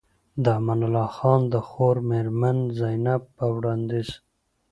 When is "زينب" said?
2.79-3.21